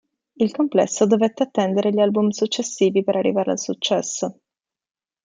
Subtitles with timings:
[0.33, 4.39] Il complesso dovette attendere gli album successivi per arrivare al successo.